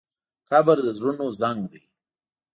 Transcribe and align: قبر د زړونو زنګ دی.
قبر 0.49 0.77
د 0.85 0.87
زړونو 0.97 1.25
زنګ 1.39 1.61
دی. 1.73 1.83